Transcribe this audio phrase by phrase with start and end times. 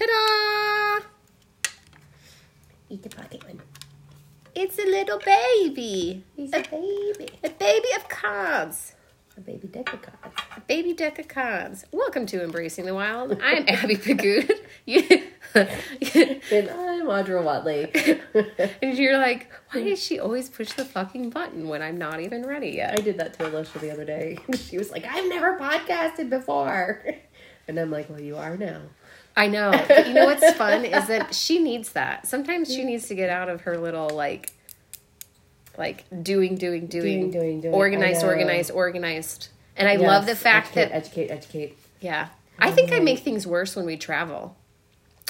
[0.00, 1.04] Ta-da!
[2.88, 3.60] Eat the pocket one.
[4.54, 6.24] It's a little baby.
[6.34, 7.28] He's a baby.
[7.44, 8.94] A baby of cards.
[9.36, 10.36] A baby deck of cards.
[10.56, 11.84] A baby deck of cards.
[11.92, 13.38] Welcome to Embracing the Wild.
[13.42, 14.50] I'm Abby Pagood.
[15.54, 17.92] And I'm Audra Watley.
[18.80, 22.46] and you're like, why does she always push the fucking button when I'm not even
[22.46, 22.98] ready yet?
[22.98, 24.38] I did that to Alicia the other day.
[24.56, 27.04] She was like, I've never podcasted before.
[27.68, 28.80] And I'm like, well, you are now.
[29.36, 29.70] I know.
[29.88, 32.26] But you know what's fun is that she needs that.
[32.26, 34.50] Sometimes she needs to get out of her little like
[35.78, 37.74] like doing, doing, doing, Doing, doing, doing.
[37.74, 39.48] organized, organized, organized.
[39.76, 41.78] And I Yes, love the fact educate, that Educate, educate.
[42.00, 42.28] yeah.
[42.58, 43.04] I think I mm-hmm.
[43.04, 44.54] make things worse when we travel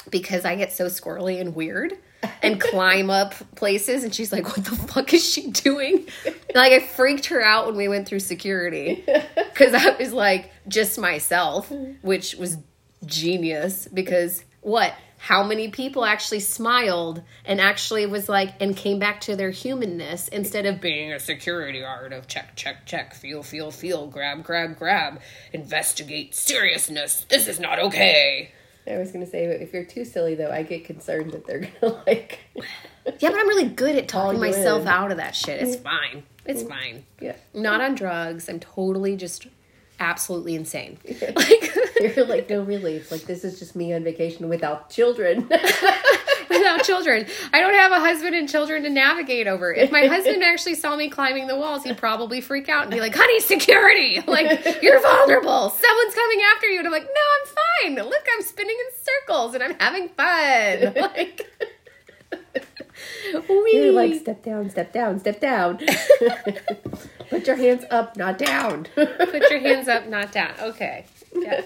[0.09, 1.93] because I get so squirrely and weird
[2.41, 6.07] and climb up places and she's like, What the fuck is she doing?
[6.53, 9.05] like I freaked her out when we went through security.
[9.51, 11.93] Because I was like just myself, mm-hmm.
[12.05, 12.57] which was
[13.05, 14.93] genius because what?
[15.17, 20.27] How many people actually smiled and actually was like and came back to their humanness
[20.29, 24.79] instead of being a security guard of check, check, check, feel, feel, feel, grab, grab,
[24.79, 25.21] grab,
[25.53, 27.25] investigate, seriousness.
[27.29, 28.51] This is not okay.
[28.87, 31.45] I was going to say, but if you're too silly, though, I get concerned that
[31.45, 32.39] they're going to, like,
[33.05, 34.87] Yeah, but I'm really good at talking myself in.
[34.87, 35.61] out of that shit.
[35.61, 36.23] It's fine.
[36.45, 36.71] It's mm-hmm.
[36.71, 37.05] fine.
[37.19, 37.35] yeah.
[37.53, 38.49] Not on drugs.
[38.49, 39.47] I'm totally just
[40.01, 40.97] absolutely insane.
[42.01, 42.95] Like You're like, no, really.
[42.95, 45.47] It's like, this is just me on vacation without children.
[46.49, 47.27] without children.
[47.53, 49.71] I don't have a husband and children to navigate over.
[49.71, 52.99] If my husband actually saw me climbing the walls, he'd probably freak out and be
[52.99, 54.23] like, "Honey, security!
[54.25, 55.69] Like you're vulnerable.
[55.69, 58.09] Someone's coming after you." And I'm like, "No, I'm fine.
[58.09, 61.47] Look, I'm spinning in circles and I'm having fun." Like.
[63.31, 63.91] You're Wee.
[63.91, 65.79] like, step down, step down, step down.
[67.31, 68.87] Put your hands up, not down.
[68.95, 70.51] Put your hands up, not down.
[70.59, 71.05] Okay.
[71.33, 71.61] Yeah.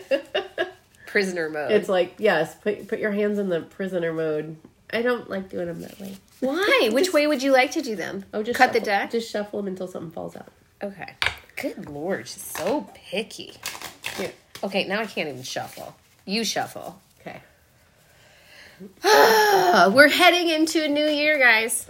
[1.07, 1.71] Prisoner mode.
[1.71, 4.57] It's like, yes, put, put your hands in the prisoner mode.
[4.93, 6.17] I don't like doing them that way.
[6.39, 6.89] Why?
[6.93, 8.25] Which way would you like to do them?
[8.31, 9.09] Oh, just cut the deck.
[9.09, 10.49] Just shuffle them until something falls out.
[10.83, 11.15] Okay.
[11.55, 13.55] Good lord, she's so picky.
[14.17, 14.33] Here.
[14.63, 15.95] Okay, now I can't even shuffle.
[16.25, 17.01] You shuffle.
[17.21, 17.41] Okay.
[19.03, 21.89] We're heading into a new year, guys.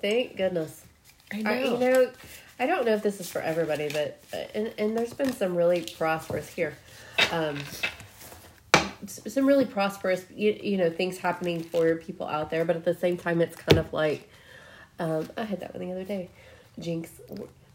[0.00, 0.82] Thank goodness.
[1.32, 2.10] I I, you know,
[2.60, 5.56] I don't know if this is for everybody, but uh, and and there's been some
[5.56, 6.74] really prosperous here,
[7.32, 7.58] um,
[9.06, 12.64] some really prosperous you, you know things happening for people out there.
[12.64, 14.28] But at the same time, it's kind of like
[14.98, 16.28] um, I had that one the other day.
[16.78, 17.10] Jinx,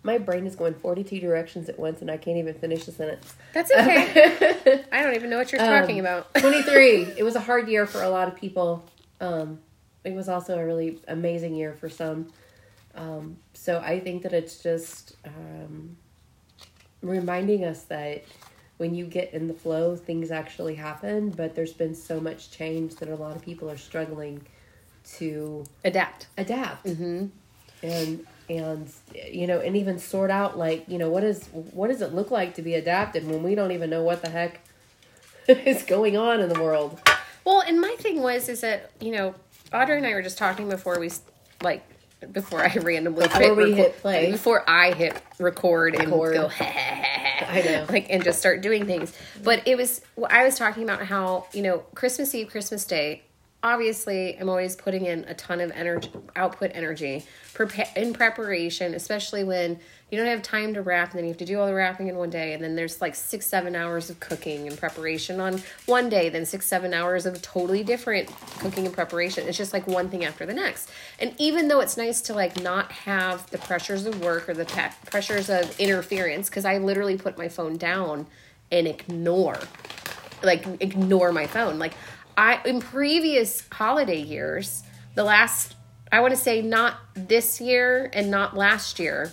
[0.04, 3.34] my brain is going 42 directions at once, and I can't even finish the sentence.
[3.54, 4.84] That's okay.
[4.92, 6.34] I don't even know what you're Um, talking about.
[6.36, 7.14] 23.
[7.18, 8.84] it was a hard year for a lot of people.
[9.20, 9.60] Um,
[10.04, 12.32] it was also a really amazing year for some.
[12.96, 15.98] Um, so I think that it's just um,
[17.02, 18.24] reminding us that
[18.78, 21.30] when you get in the flow, things actually happen.
[21.30, 24.42] But there's been so much change that a lot of people are struggling
[25.18, 26.26] to Adapt.
[26.36, 27.32] adapt and
[28.50, 32.12] and you know and even sort out like you know what is what does it
[32.12, 34.62] look like to be adapted when we don't even know what the heck
[35.48, 37.00] is going on in the world
[37.44, 39.36] Well, and my thing was is that you know
[39.72, 41.12] Audrey and I were just talking before we
[41.62, 41.84] like
[42.32, 44.32] before I randomly Before hit we hit play.
[44.32, 46.36] before I hit record, Record.
[46.36, 47.86] and go I know.
[47.90, 49.14] like and just start doing things.
[49.44, 53.24] But it was I was talking about how you know Christmas Eve, Christmas Day.
[53.66, 57.26] Obviously, I'm always putting in a ton of energy, output energy,
[57.96, 59.80] in preparation, especially when
[60.12, 62.08] you don't have time to wrap, and then you have to do all the wrapping
[62.08, 65.64] in one day, and then there's like six, seven hours of cooking and preparation on
[65.88, 69.48] one day, then six, seven hours of totally different cooking and preparation.
[69.48, 70.92] It's just like one thing after the next.
[71.20, 74.92] And even though it's nice to like not have the pressures of work or the
[75.08, 78.28] pressures of interference, because I literally put my phone down
[78.72, 79.58] and ignore
[80.44, 81.80] like ignore my phone.
[81.80, 81.94] Like
[82.38, 84.84] I in previous holiday years,
[85.16, 85.76] the last
[86.12, 89.32] I want to say not this year and not last year,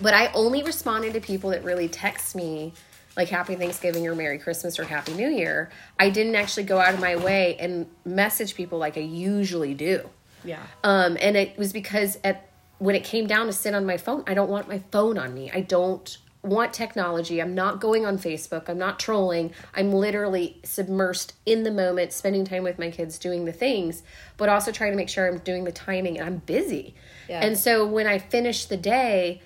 [0.00, 2.72] but I only responded to people that really text me
[3.16, 5.70] like happy Thanksgiving or Merry Christmas or Happy New Year.
[5.98, 10.08] I didn't actually go out of my way and message people like I usually do.
[10.44, 13.98] yeah Um, and it was because at when it came down to sit on my
[13.98, 15.50] phone, I don't want my phone on me.
[15.52, 17.40] I don't want technology.
[17.40, 18.68] I'm not going on Facebook.
[18.68, 19.52] I'm not trolling.
[19.74, 24.02] I'm literally submersed in the moment, spending time with my kids, doing the things,
[24.36, 26.94] but also trying to make sure I'm doing the timing and I'm busy.
[27.28, 27.44] Yeah.
[27.44, 29.42] And so when I finish the day,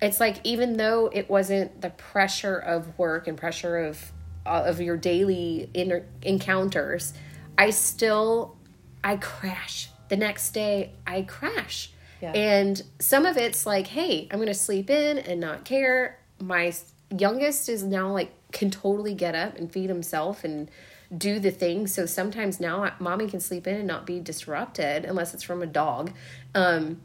[0.00, 4.12] it's like even though it wasn't the pressure of work and pressure of
[4.44, 7.14] uh, of your daily inter- encounters,
[7.56, 8.56] I still
[9.04, 9.90] I crash.
[10.08, 11.92] The next day I crash.
[12.20, 12.32] Yeah.
[12.32, 16.18] And some of it's like, hey, I'm going to sleep in and not care.
[16.40, 16.72] My
[17.10, 20.70] youngest is now like can totally get up and feed himself and
[21.16, 21.86] do the thing.
[21.86, 25.66] So sometimes now mommy can sleep in and not be disrupted unless it's from a
[25.66, 26.12] dog.
[26.54, 27.00] Um,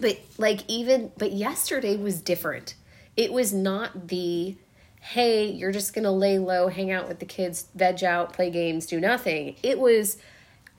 [0.00, 2.74] but like even but yesterday was different.
[3.16, 4.56] It was not the
[5.00, 8.48] hey, you're just going to lay low, hang out with the kids, veg out, play
[8.50, 9.56] games, do nothing.
[9.62, 10.16] It was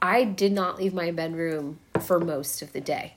[0.01, 3.16] I did not leave my bedroom for most of the day.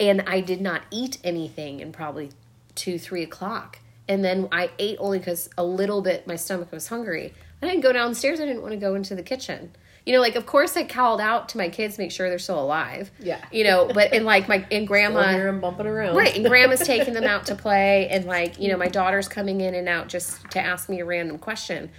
[0.00, 2.30] And I did not eat anything in probably
[2.74, 3.78] two, three o'clock.
[4.08, 7.34] And then I ate only because a little bit my stomach was hungry.
[7.62, 8.40] I didn't go downstairs.
[8.40, 9.72] I didn't want to go into the kitchen.
[10.06, 12.60] You know, like of course I called out to my kids, make sure they're still
[12.60, 13.10] alive.
[13.20, 13.44] Yeah.
[13.52, 16.16] You know, but and like my and grandma them bumping around.
[16.16, 19.60] Right, and grandma's taking them out to play and like, you know, my daughter's coming
[19.60, 21.90] in and out just to ask me a random question.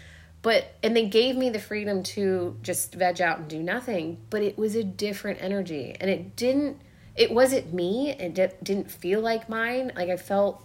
[0.42, 4.42] But and they gave me the freedom to just veg out and do nothing, but
[4.42, 6.82] it was a different energy and it didn't
[7.16, 8.12] it wasn't me.
[8.12, 9.92] It di- didn't feel like mine.
[9.96, 10.64] Like I felt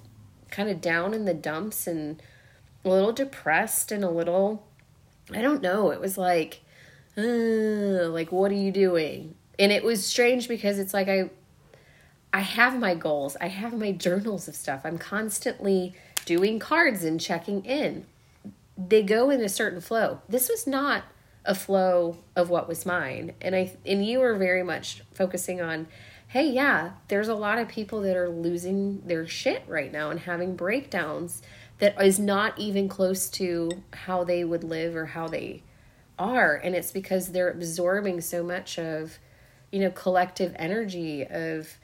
[0.54, 2.22] kind of down in the dumps and
[2.84, 4.64] a little depressed and a little
[5.32, 5.90] I don't know.
[5.90, 6.60] It was like
[7.16, 9.34] like what are you doing?
[9.58, 11.30] And it was strange because it's like I
[12.32, 13.36] I have my goals.
[13.40, 14.82] I have my journals of stuff.
[14.84, 18.06] I'm constantly doing cards and checking in.
[18.76, 20.20] They go in a certain flow.
[20.28, 21.04] This was not
[21.44, 23.32] a flow of what was mine.
[23.40, 25.88] And I and you were very much focusing on
[26.34, 30.18] hey, yeah, there's a lot of people that are losing their shit right now and
[30.18, 31.40] having breakdowns
[31.78, 35.62] that is not even close to how they would live or how they
[36.18, 36.56] are.
[36.56, 39.20] And it's because they're absorbing so much of
[39.70, 41.78] you know collective energy of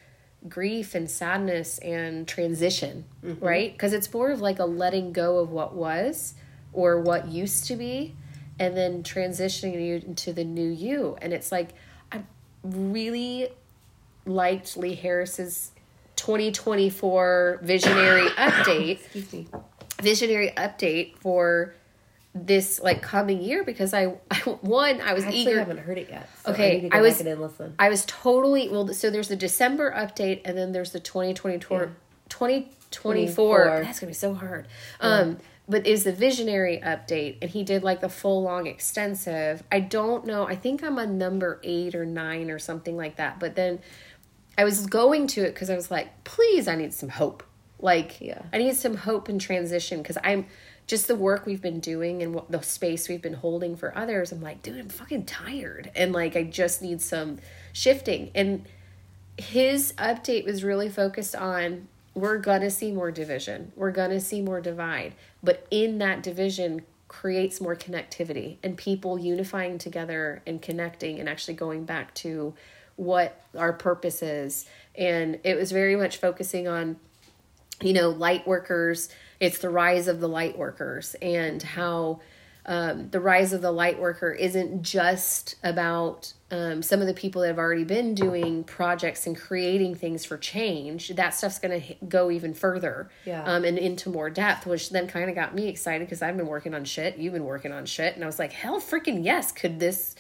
[0.49, 3.45] grief and sadness and transition mm-hmm.
[3.45, 3.71] right?
[3.71, 6.35] Because it's more of like a letting go of what was
[6.73, 8.17] or what used to be
[8.59, 11.17] and then transitioning you into the new you.
[11.23, 11.71] And it's like
[12.11, 12.27] I'm
[12.65, 13.51] really
[14.27, 15.73] liked lee harris's
[16.17, 19.47] 2024 visionary update Excuse me.
[20.03, 21.75] visionary update for
[22.35, 25.57] this like coming year because I, I one I was I eager.
[25.57, 26.29] I haven't heard it yet.
[26.45, 27.23] So okay, I, I was
[27.79, 28.87] I was totally well.
[28.89, 31.89] So there's the December update, and then there's the 2024 yeah.
[32.29, 33.81] 2024.
[33.83, 34.69] That's gonna be so hard.
[35.01, 35.09] Yeah.
[35.09, 35.39] Um,
[35.69, 39.63] but is the visionary update, and he did like the full long extensive.
[39.71, 40.47] I don't know.
[40.47, 43.39] I think I'm on number eight or nine or something like that.
[43.39, 43.79] But then
[44.59, 47.43] I was going to it because I was like, please, I need some hope.
[47.79, 50.47] Like, yeah, I need some hope and transition because I'm
[50.87, 54.33] just the work we've been doing and what the space we've been holding for others,
[54.33, 55.91] I'm like, dude, I'm fucking tired.
[55.95, 57.39] And like, I just need some
[57.73, 58.33] shifting.
[58.35, 58.67] And
[59.39, 64.61] his update was really focused on we're gonna see more division, we're gonna see more
[64.61, 65.15] divide.
[65.43, 71.55] But in that division, creates more connectivity and people unifying together and connecting and actually
[71.55, 72.55] going back to
[73.01, 74.67] what our purpose is.
[74.95, 76.97] And it was very much focusing on,
[77.81, 79.09] you know, light workers
[79.41, 82.21] it's the rise of the light workers and how
[82.67, 87.41] um, the rise of the light worker isn't just about um, some of the people
[87.41, 91.09] that have already been doing projects and creating things for change.
[91.09, 93.43] That stuff's going to go even further yeah.
[93.45, 96.47] um, and into more depth, which then kind of got me excited because I've been
[96.47, 97.17] working on shit.
[97.17, 98.15] You've been working on shit.
[98.15, 100.15] And I was like, hell freaking yes, could this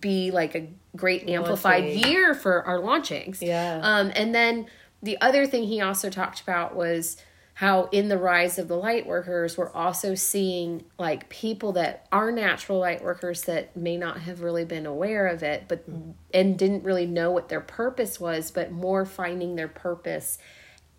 [0.00, 2.10] be like a great amplified Launching.
[2.10, 3.42] year for our launchings?
[3.42, 3.80] Yeah.
[3.82, 4.66] Um, and then
[5.02, 7.16] the other thing he also talked about was
[7.54, 12.32] how in the rise of the light workers we're also seeing like people that are
[12.32, 15.84] natural light workers that may not have really been aware of it but
[16.32, 20.38] and didn't really know what their purpose was but more finding their purpose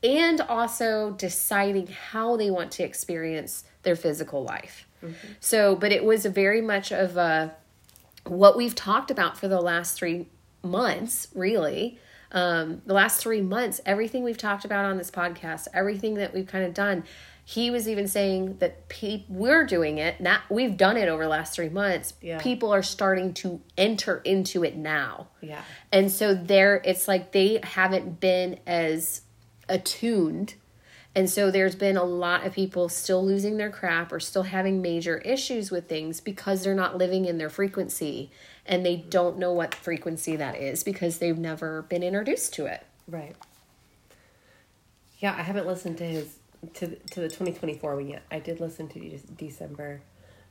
[0.04, 5.34] and also deciding how they want to experience their physical life mm-hmm.
[5.40, 7.54] so but it was very much of a
[8.26, 10.28] what we've talked about for the last three
[10.64, 12.00] months really
[12.34, 16.48] um, the last three months, everything we've talked about on this podcast, everything that we've
[16.48, 17.04] kind of done,
[17.46, 20.20] he was even saying that pe- we're doing it.
[20.20, 22.14] Not we've done it over the last three months.
[22.22, 22.40] Yeah.
[22.40, 25.28] People are starting to enter into it now.
[25.42, 25.62] Yeah.
[25.92, 29.22] And so there, it's like they haven't been as
[29.70, 30.56] attuned.
[31.16, 34.82] And so there's been a lot of people still losing their crap or still having
[34.82, 38.32] major issues with things because they're not living in their frequency
[38.66, 42.86] and they don't know what frequency that is because they've never been introduced to it.
[43.08, 43.36] Right.
[45.20, 46.38] Yeah, I haven't listened to his
[46.76, 48.24] to to the 2024 one yet.
[48.32, 50.02] I did listen to December.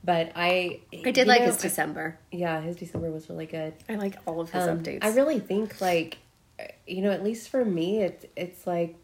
[0.03, 2.17] But I I did like know, his December.
[2.31, 3.73] yeah, his December was really good.
[3.87, 4.99] I like all of his um, updates.
[5.01, 6.17] I really think like
[6.85, 8.95] you know, at least for me it's it's like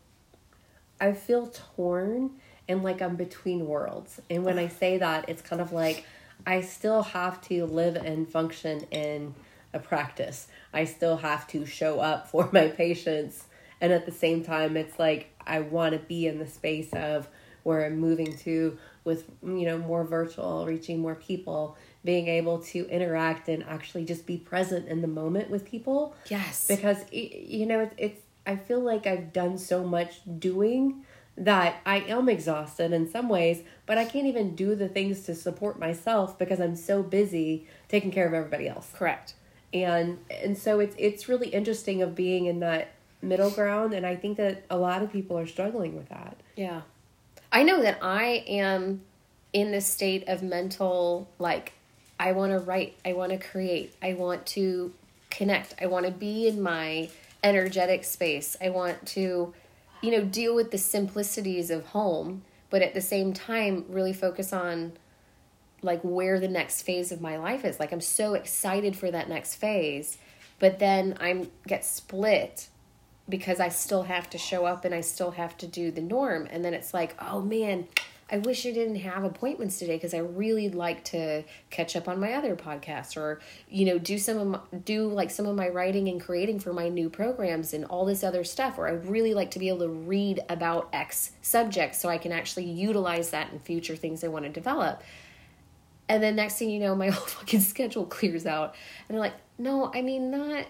[1.00, 2.32] I feel torn
[2.68, 4.22] and like I'm between worlds.
[4.30, 6.06] And when I say that, it's kind of like
[6.46, 9.34] I still have to live and function in
[9.74, 10.48] a practice.
[10.74, 13.46] I still have to show up for my patients.
[13.82, 17.28] And at the same time, it's like I want to be in the space of
[17.64, 22.88] where I'm moving to with you know more virtual, reaching more people, being able to
[22.90, 26.14] interact and actually just be present in the moment with people.
[26.30, 26.68] Yes.
[26.68, 31.06] Because you know it's, it's I feel like I've done so much doing
[31.38, 35.36] that I am exhausted in some ways, but I can't even do the things to
[35.36, 38.90] support myself because I'm so busy taking care of everybody else.
[38.96, 39.36] Correct.
[39.72, 42.90] And and so it's it's really interesting of being in that
[43.22, 46.36] middle ground and I think that a lot of people are struggling with that.
[46.56, 46.82] Yeah.
[47.52, 49.02] I know that I am
[49.54, 51.74] in this state of mental like
[52.20, 54.92] I want to write, I want to create, I want to
[55.30, 57.10] connect, I want to be in my
[57.44, 58.56] energetic space.
[58.62, 59.54] I want to
[60.02, 64.54] you know, deal with the simplicities of home, but at the same time really focus
[64.54, 64.94] on
[65.82, 67.80] like where the next phase of my life is.
[67.80, 70.18] Like I'm so excited for that next phase,
[70.60, 72.68] but then I'm get split
[73.28, 76.48] because I still have to show up and I still have to do the norm
[76.50, 77.88] and then it's like, "Oh man,
[78.32, 82.20] I wish I didn't have appointments today because I really like to catch up on
[82.20, 85.68] my other podcasts or you know do some of my, do like some of my
[85.70, 89.34] writing and creating for my new programs and all this other stuff or I really
[89.34, 93.52] like to be able to read about X subject so I can actually utilize that
[93.52, 95.02] in future things I want to develop.
[96.08, 98.76] And then next thing you know, my whole fucking schedule clears out,
[99.08, 100.66] and I'm like, no, I mean not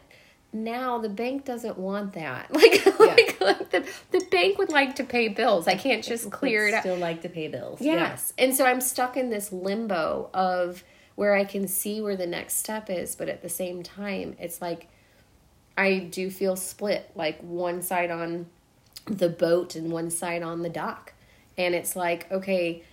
[0.52, 2.50] now the bank doesn't want that.
[2.60, 2.94] Like, yeah.
[3.00, 5.68] like, like, the, the bank would like to pay bills.
[5.68, 6.82] I can't just clear it out.
[6.82, 8.34] still like to pay bills yes.
[8.38, 8.46] Yeah.
[8.46, 10.84] and so i'm stuck in this limbo of
[11.16, 14.62] where i can see where the next step is but at the same time it's
[14.62, 14.88] like
[15.78, 18.48] i do feel split like one side on
[19.06, 21.14] the boat and one side on the dock.
[21.58, 22.84] And it's like okay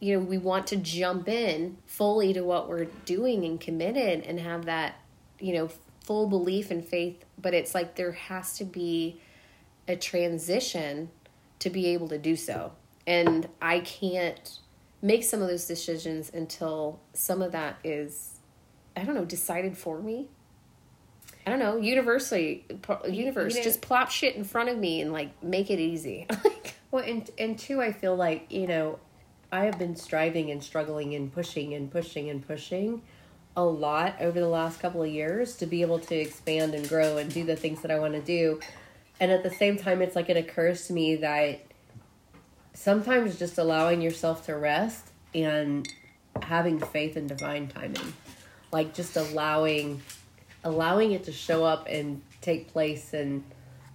[0.00, 4.40] you know we want to jump in fully to what we're doing and committed and
[4.40, 4.96] have that
[5.38, 5.70] you know
[6.12, 9.18] full belief and faith, but it's like there has to be
[9.88, 11.08] a transition
[11.58, 12.70] to be able to do so.
[13.06, 14.58] And I can't
[15.00, 18.40] make some of those decisions until some of that is,
[18.94, 20.28] I don't know, decided for me.
[21.46, 22.66] I don't know, universally,
[23.08, 26.26] universe, you know, just plop shit in front of me and like make it easy.
[26.90, 28.98] well, and and two, I feel like you know,
[29.50, 33.00] I have been striving and struggling and pushing and pushing and pushing,
[33.56, 37.18] a lot over the last couple of years to be able to expand and grow
[37.18, 38.60] and do the things that I want to do.
[39.20, 41.60] And at the same time, it's like it occurs to me that
[42.74, 45.86] sometimes just allowing yourself to rest and
[46.40, 48.14] having faith in divine timing,
[48.72, 50.02] like just allowing
[50.64, 53.42] allowing it to show up and take place and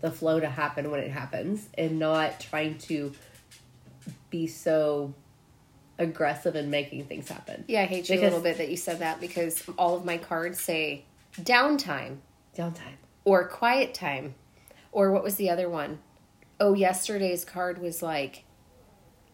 [0.02, 3.14] the flow to happen when it happens and not trying to
[4.30, 5.14] be so
[6.00, 7.66] aggressive in making things happen.
[7.68, 10.06] Yeah, I hate you because, a little bit that you said that because all of
[10.06, 11.06] my cards say
[11.42, 12.18] downtime.
[12.56, 12.98] Downtime.
[13.26, 14.36] Or quiet time.
[14.92, 16.00] Or what was the other one?
[16.60, 18.46] Oh, yesterday's card was like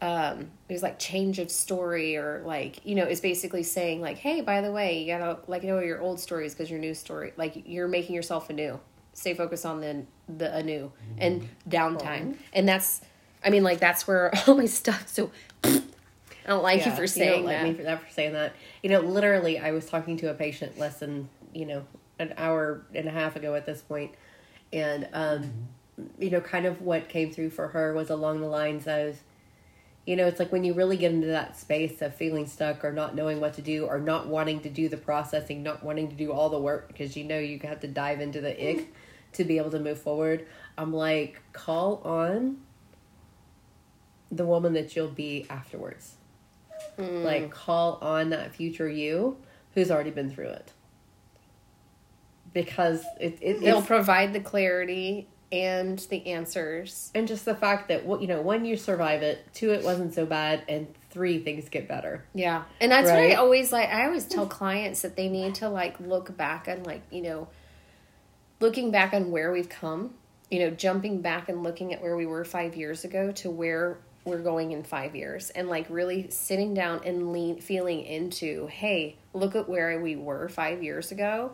[0.04, 4.18] um it was like change of story or like you know it's basically saying like
[4.18, 7.32] hey by the way you gotta like know your old stories because your new story
[7.38, 8.78] like you're making yourself anew
[9.14, 13.00] stay focused on the the anew and downtime and that's
[13.46, 15.32] i mean like that's where all my stuff so
[16.46, 17.64] I don't like yeah, you for saying you don't that.
[17.64, 18.54] Like me for that for saying that.
[18.82, 21.86] You know, literally, I was talking to a patient less than you know
[22.20, 24.12] an hour and a half ago at this point,
[24.72, 25.52] and um,
[26.20, 29.18] you know, kind of what came through for her was along the lines of,
[30.06, 32.92] you know, it's like when you really get into that space of feeling stuck or
[32.92, 36.16] not knowing what to do or not wanting to do the processing, not wanting to
[36.16, 38.94] do all the work because you know you have to dive into the ick
[39.34, 40.46] to be able to move forward.
[40.78, 42.58] I'm like, call on
[44.32, 46.16] the woman that you'll be afterwards
[46.98, 47.24] Mm.
[47.24, 49.38] Like call on that future you
[49.74, 50.72] who's already been through it.
[52.54, 57.12] Because it, it it'll provide the clarity and the answers.
[57.14, 60.14] And just the fact that what you know, one you survive it, two it wasn't
[60.14, 62.26] so bad, and three things get better.
[62.34, 62.64] Yeah.
[62.82, 63.30] And that's right?
[63.30, 66.68] what I always like I always tell clients that they need to like look back
[66.68, 67.48] and like, you know,
[68.60, 70.16] looking back on where we've come,
[70.50, 74.00] you know, jumping back and looking at where we were 5 years ago to where
[74.26, 75.50] we're going in five years.
[75.52, 80.48] And like really sitting down and lean feeling into hey look at where we were
[80.50, 81.52] five years ago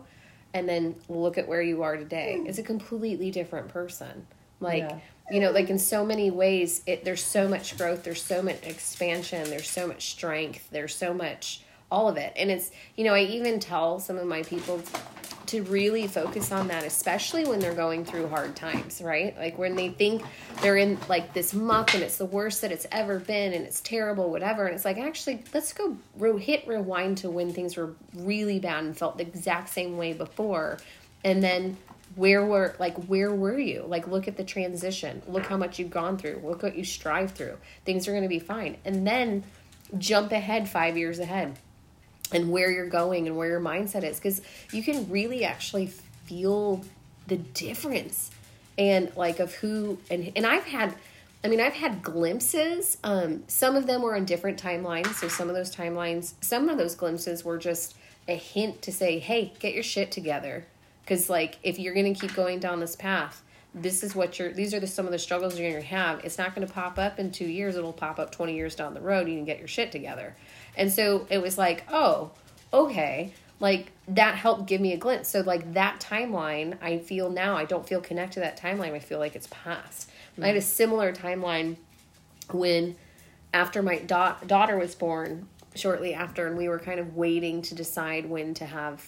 [0.52, 2.38] and then look at where you are today.
[2.38, 2.46] Hmm.
[2.46, 4.26] It's a completely different person.
[4.60, 4.98] Like yeah.
[5.30, 8.62] you know like in so many ways it there's so much growth there's so much
[8.62, 12.32] expansion there's so much strength there's so much all of it.
[12.36, 14.82] And it's you know i even tell some of my people
[15.50, 19.36] to really focus on that, especially when they're going through hard times, right?
[19.36, 20.22] Like when they think
[20.62, 23.80] they're in like this muck and it's the worst that it's ever been and it's
[23.80, 24.66] terrible, whatever.
[24.66, 25.96] And it's like, actually, let's go
[26.38, 30.78] hit rewind to when things were really bad and felt the exact same way before.
[31.24, 31.76] And then
[32.14, 35.92] where were like where were you like look at the transition look how much you've
[35.92, 39.44] gone through look what you strive through things are going to be fine and then
[39.96, 41.56] jump ahead five years ahead
[42.32, 44.40] and where you're going and where your mindset is because
[44.72, 46.84] you can really actually feel
[47.26, 48.30] the difference
[48.78, 50.94] and like of who and and I've had
[51.44, 55.48] I mean I've had glimpses um some of them were on different timelines so some
[55.48, 57.96] of those timelines some of those glimpses were just
[58.28, 60.66] a hint to say hey get your shit together.
[61.02, 64.52] Because like if you're going to keep going down this path this is what you're
[64.52, 66.24] these are the some of the struggles you're going to have.
[66.24, 68.94] It's not going to pop up in two years it'll pop up 20 years down
[68.94, 70.36] the road you can get your shit together
[70.76, 72.30] and so it was like oh
[72.72, 73.32] okay.
[73.58, 75.28] Like that helped give me a glimpse.
[75.28, 78.92] So like that timeline i feel now i don't feel connected to that timeline.
[78.92, 80.08] I feel like it's past.
[80.32, 80.44] Mm-hmm.
[80.44, 81.76] i had a similar timeline
[82.50, 82.96] when
[83.52, 87.74] after my da- daughter was born shortly after and we were kind of waiting to
[87.74, 89.04] decide when to have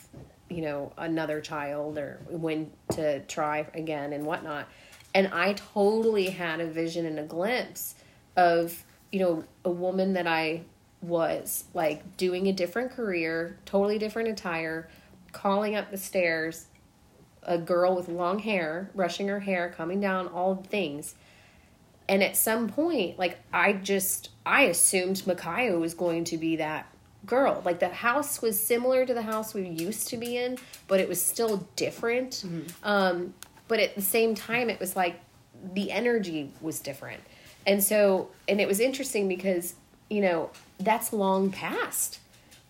[0.49, 4.69] you know another child or when to try again and whatnot.
[5.15, 7.95] And i totally had a vision and a glimpse
[8.37, 10.63] of you know a woman that i
[11.03, 14.89] was like doing a different career totally different attire
[15.33, 16.67] calling up the stairs
[17.43, 21.15] a girl with long hair brushing her hair coming down all the things
[22.09, 26.87] and at some point like i just i assumed micaiah was going to be that
[27.27, 27.63] girl.
[27.65, 31.09] Like the house was similar to the house we used to be in, but it
[31.09, 32.45] was still different.
[32.47, 32.67] Mm-hmm.
[32.83, 33.35] Um,
[33.69, 35.21] but at the same time, it was like
[35.75, 37.21] the energy was different.
[37.67, 39.75] And so, and it was interesting because,
[40.13, 42.19] you know, that's long past.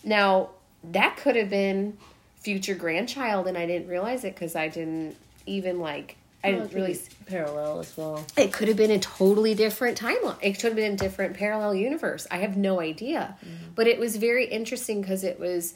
[0.04, 0.50] Now,
[0.84, 1.98] that could have been
[2.36, 6.98] future grandchild, and I didn't realize it because I didn't even like I didn't really
[7.26, 8.24] parallel as well.
[8.36, 10.36] It could have been a totally different timeline.
[10.40, 12.26] It could have been a different parallel universe.
[12.30, 13.36] I have no idea.
[13.44, 13.72] Mm-hmm.
[13.74, 15.74] But it was very interesting because it was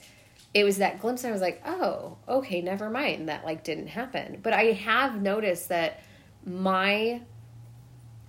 [0.54, 3.28] it was that glimpse I was like, "Oh, okay, never mind.
[3.28, 6.00] That like didn't happen." But I have noticed that
[6.44, 7.20] my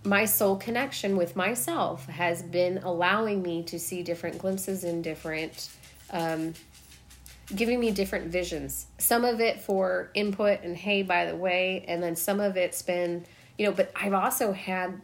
[0.07, 5.69] my soul connection with myself has been allowing me to see different glimpses in different
[6.11, 6.53] um,
[7.53, 8.87] giving me different visions.
[8.97, 12.81] Some of it for input and hey, by the way, and then some of it's
[12.81, 13.25] been,
[13.57, 15.01] you know, but I've also had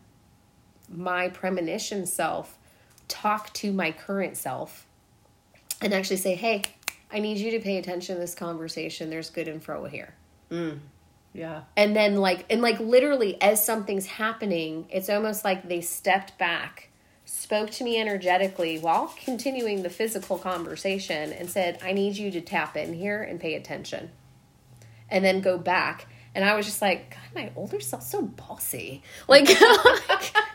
[0.89, 2.57] my premonition self
[3.07, 4.85] talk to my current self
[5.81, 6.63] and actually say, hey,
[7.11, 9.09] I need you to pay attention to this conversation.
[9.09, 10.13] There's good info here.
[10.49, 10.79] Mm.
[11.33, 11.63] Yeah.
[11.75, 16.89] And then like and like literally as something's happening, it's almost like they stepped back
[17.25, 22.41] spoke to me energetically while continuing the physical conversation and said, I need you to
[22.41, 24.11] tap in here and pay attention.
[25.09, 26.07] And then go back.
[26.35, 29.03] And I was just like, God, my older self so bossy.
[29.27, 29.45] Like,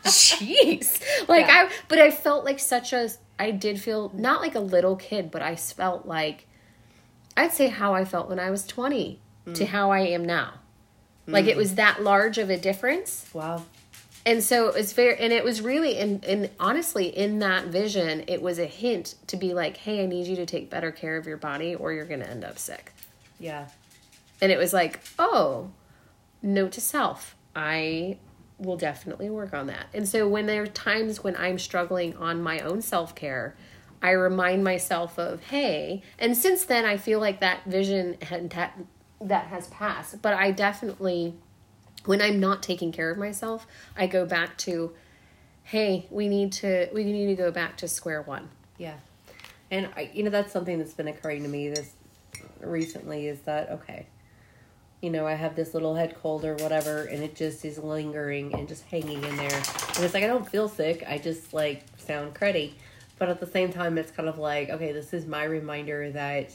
[0.05, 1.03] jeez.
[1.29, 1.69] Like yeah.
[1.69, 5.31] I but I felt like such a I did feel not like a little kid,
[5.31, 6.47] but I felt like
[7.37, 9.55] I'd say how I felt when I was 20 mm.
[9.55, 10.55] to how I am now.
[11.29, 11.33] Mm.
[11.33, 11.59] Like it mm.
[11.59, 13.29] was that large of a difference.
[13.33, 13.65] Wow
[14.29, 18.43] and so it's very and it was really and and honestly in that vision it
[18.43, 21.27] was a hint to be like hey i need you to take better care of
[21.27, 22.93] your body or you're gonna end up sick
[23.41, 23.67] yeah
[24.41, 25.71] and it was like oh
[26.43, 28.17] note to self i
[28.59, 32.43] will definitely work on that and so when there are times when i'm struggling on
[32.43, 33.57] my own self-care
[34.03, 38.51] i remind myself of hey and since then i feel like that vision had
[39.21, 41.35] that has passed but i definitely
[42.05, 44.95] when I'm not taking care of myself, I go back to,
[45.65, 48.49] hey, we need to we need to go back to square one.
[48.79, 48.95] Yeah,
[49.71, 51.93] and I, you know that's something that's been occurring to me this
[52.61, 54.07] recently is that okay,
[55.01, 58.55] you know I have this little head cold or whatever, and it just is lingering
[58.55, 59.63] and just hanging in there,
[59.97, 62.73] and it's like I don't feel sick, I just like sound cruddy,
[63.19, 66.53] but at the same time it's kind of like okay, this is my reminder that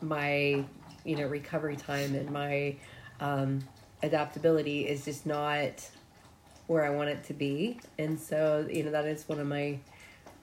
[0.00, 0.64] my
[1.04, 2.76] you know recovery time and my
[3.20, 3.60] um,
[4.02, 5.88] adaptability is just not
[6.66, 7.78] where I want it to be.
[7.98, 9.78] And so, you know, that is one of my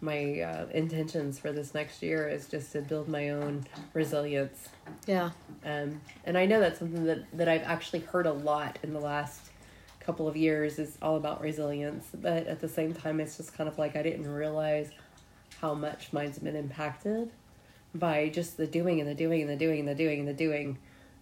[0.01, 4.69] my uh, intentions for this next year is just to build my own resilience.
[5.05, 5.31] Yeah.
[5.65, 9.01] Um, and I know that's something that, that I've actually heard a lot in the
[9.01, 9.49] last
[9.99, 12.07] couple of years is all about resilience.
[12.13, 14.89] But at the same time, it's just kind of like I didn't realize
[15.59, 17.29] how much mine's been impacted
[17.93, 20.33] by just the doing and the doing and the doing and the doing and the
[20.33, 20.77] doing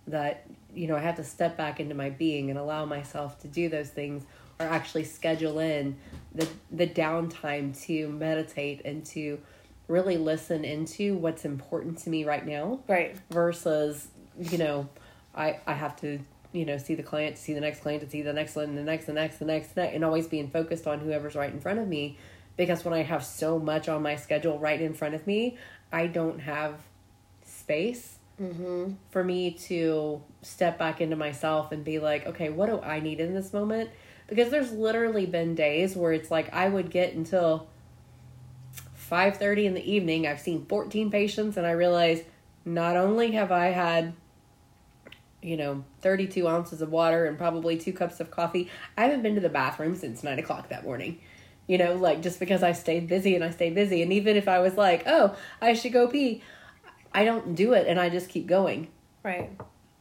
[0.08, 3.48] that you know I have to step back into my being and allow myself to
[3.48, 4.24] do those things
[4.60, 5.98] or actually schedule in
[6.34, 9.40] the the downtime to meditate and to
[9.88, 13.16] really listen into what's important to me right now right.
[13.30, 14.08] versus
[14.40, 14.90] you know
[15.36, 16.20] I I have to
[16.54, 18.76] you know see the client to see the next client to see the next one
[18.76, 21.52] the next the next the next, the next and always being focused on whoever's right
[21.52, 22.18] in front of me
[22.58, 25.58] because when I have so much on my schedule right in front of me
[25.92, 26.82] I don't have
[27.46, 28.94] space mm-hmm.
[29.10, 33.20] for me to step back into myself and be like, okay, what do I need
[33.20, 33.90] in this moment?
[34.28, 37.68] Because there's literally been days where it's like I would get until
[39.10, 40.28] 5:30 in the evening.
[40.28, 42.24] I've seen 14 patients and I realize
[42.66, 44.14] not only have I had
[45.42, 49.36] you know 32 ounces of water and probably two cups of coffee, I haven't been
[49.36, 51.22] to the bathroom since nine o'clock that morning.
[51.68, 54.48] You know, like just because I stayed busy and I stayed busy, and even if
[54.48, 56.42] I was like, oh, I should go pee,
[57.14, 58.90] I don't do it and I just keep going.
[59.24, 59.50] Right.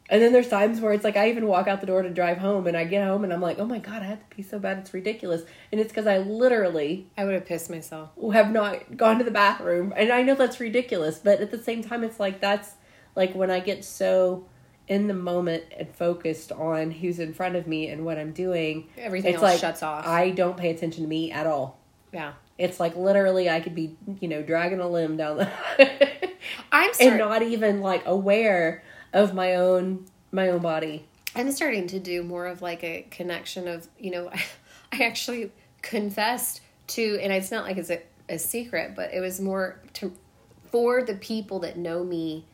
[0.09, 2.39] And then there's times where it's like I even walk out the door to drive
[2.39, 4.43] home and I get home and I'm like, oh my God, I had to pee
[4.43, 4.79] so bad.
[4.79, 5.43] It's ridiculous.
[5.73, 8.11] And it's because I literally I would have pissed myself.
[8.33, 9.93] have not gone to the bathroom.
[9.97, 12.75] And I know that's ridiculous, but at the same time, it's like that's
[13.17, 14.47] like when I get so
[14.89, 18.89] in the moment and focused on who's in front of me and what I'm doing,
[18.97, 20.07] Everything it's else like shuts off.
[20.07, 21.79] I don't pay attention to me at all.
[22.13, 22.33] yeah.
[22.59, 25.51] It's like literally I could be, you know, dragging a limb down the
[26.73, 31.07] I'm and not even like aware of my own my own body.
[31.35, 34.31] I'm starting to do more of like a connection of, you know,
[34.93, 39.39] I actually confessed to and it's not like it's a, a secret, but it was
[39.39, 40.13] more to
[40.71, 42.47] for the people that know me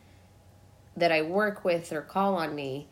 [0.96, 2.86] that I work with or call on me,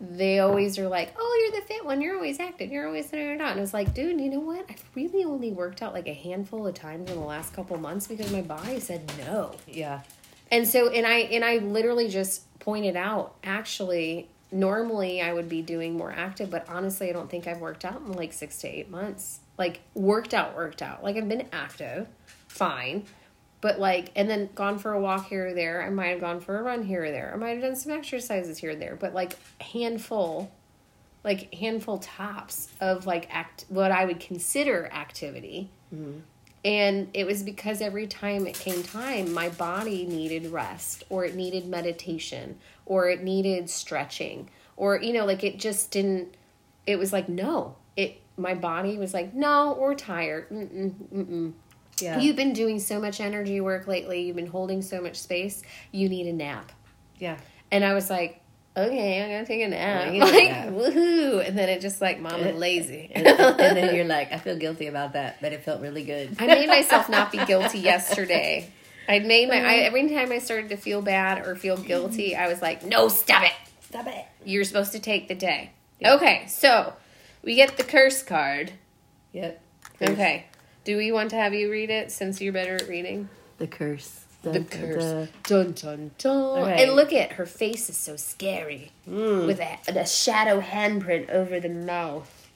[0.00, 2.00] they always are like, "Oh, you're the fit one.
[2.00, 2.70] You're always active.
[2.70, 4.66] You're always da, da, da." And it's like, dude, you know what?
[4.68, 8.06] I've really only worked out like a handful of times in the last couple months
[8.06, 9.54] because my body said no.
[9.66, 10.02] Yeah.
[10.50, 15.62] And so, and I and I literally just pointed out, actually, normally I would be
[15.62, 18.68] doing more active, but honestly, I don't think I've worked out in like six to
[18.68, 19.40] eight months.
[19.58, 21.02] Like worked out, worked out.
[21.02, 22.08] Like I've been active,
[22.48, 23.04] fine.
[23.60, 25.82] But like, and then gone for a walk here or there.
[25.82, 27.32] I might have gone for a run here or there.
[27.32, 28.96] I might have done some exercises here or there.
[28.96, 30.52] But like handful,
[31.24, 35.70] like handful tops of like act what I would consider activity.
[35.94, 36.20] Mm-hmm.
[36.64, 41.36] And it was because every time it came time, my body needed rest or it
[41.36, 46.34] needed meditation or it needed stretching or, you know, like it just didn't,
[46.86, 47.76] it was like, no.
[47.96, 50.50] It, my body was like, no, we're tired.
[50.50, 51.52] Mm-mm, mm-mm.
[52.00, 52.18] Yeah.
[52.18, 54.22] You've been doing so much energy work lately.
[54.22, 55.62] You've been holding so much space.
[55.92, 56.72] You need a nap.
[57.18, 57.38] yeah.
[57.72, 58.40] And I was like,
[58.76, 60.12] okay, I'm gonna take a nap.
[60.32, 60.68] Like, a nap.
[60.74, 61.46] woohoo!
[61.48, 63.10] And then it just like, mom, I'm lazy.
[63.14, 66.36] And, and then you're like, I feel guilty about that, but it felt really good.
[66.38, 68.70] I made myself not be guilty yesterday.
[69.08, 72.48] I made my I, every time I started to feel bad or feel guilty, I
[72.48, 73.52] was like, "No, stop it!
[73.80, 74.24] Stop it.
[74.44, 76.14] You're supposed to take the day." Yeah.
[76.16, 76.92] Okay, so
[77.42, 78.72] we get the curse card.
[79.32, 79.62] Yep.
[80.02, 80.46] Okay,
[80.86, 83.28] do we want to have you read it since you're better at reading?
[83.58, 84.24] The curse.
[84.42, 85.04] The Dun, dun, curse.
[85.04, 85.28] dun.
[85.42, 86.62] Dun dun dun.
[86.62, 86.80] right.
[86.80, 91.68] And look at her face is so scary with a, the shadow handprint over the
[91.68, 92.48] mouth.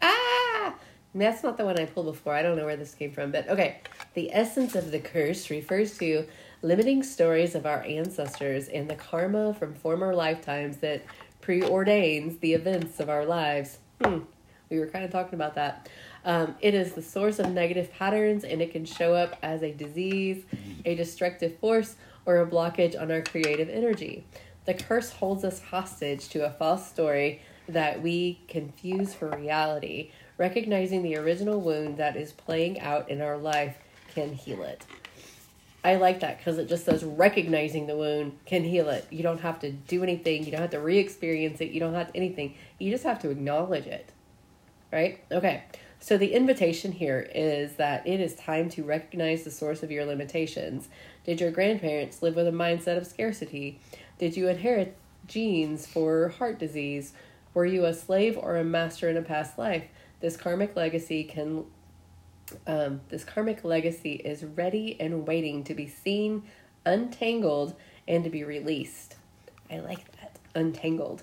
[0.00, 0.74] Ah!
[1.12, 2.34] That's not the one I pulled before.
[2.34, 3.78] I don't know where this came from, but okay.
[4.14, 6.26] The essence of the curse refers to
[6.62, 11.02] limiting stories of our ancestors and the karma from former lifetimes that
[11.42, 13.78] preordains the events of our lives.
[14.00, 14.20] Hmm.
[14.70, 15.88] We were kind of talking about that.
[16.24, 19.72] Um, it is the source of negative patterns and it can show up as a
[19.72, 20.44] disease,
[20.84, 24.24] a destructive force, or a blockage on our creative energy.
[24.64, 30.10] The curse holds us hostage to a false story that we confuse for reality.
[30.38, 33.76] Recognizing the original wound that is playing out in our life
[34.14, 34.86] can heal it.
[35.84, 39.06] I like that because it just says recognizing the wound can heal it.
[39.10, 40.44] You don't have to do anything.
[40.44, 41.72] You don't have to re experience it.
[41.72, 42.54] You don't have to anything.
[42.78, 44.10] You just have to acknowledge it.
[44.90, 45.22] Right?
[45.30, 45.64] Okay.
[46.04, 50.04] So the invitation here is that it is time to recognize the source of your
[50.04, 50.90] limitations.
[51.24, 53.80] Did your grandparents live with a mindset of scarcity?
[54.18, 57.14] Did you inherit genes for heart disease?
[57.54, 59.84] Were you a slave or a master in a past life?
[60.20, 61.64] This karmic legacy can
[62.66, 66.42] um, this karmic legacy is ready and waiting to be seen,
[66.84, 69.16] untangled, and to be released.
[69.70, 70.38] I like that.
[70.54, 71.22] Untangled.